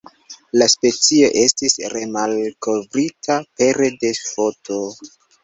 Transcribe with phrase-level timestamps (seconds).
[0.61, 4.81] La specio estis remalkovrita pere de foto.